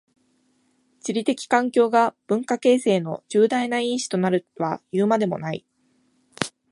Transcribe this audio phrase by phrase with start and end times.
[1.03, 5.63] 地理的環境が文化形成の重大な因子となるはいうまでもない。